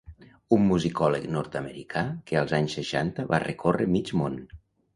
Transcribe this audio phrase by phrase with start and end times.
[0.55, 4.43] un musicòleg nord-americà que als anys seixanta va recórrer mig món